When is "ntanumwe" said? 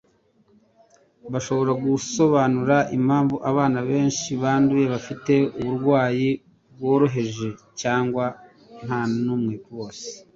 8.85-9.53